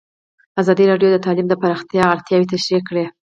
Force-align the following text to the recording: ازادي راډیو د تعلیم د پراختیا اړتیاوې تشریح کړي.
ازادي 0.61 0.85
راډیو 0.91 1.09
د 1.13 1.17
تعلیم 1.25 1.47
د 1.49 1.53
پراختیا 1.61 2.03
اړتیاوې 2.13 2.49
تشریح 2.53 2.81
کړي. 2.89 3.05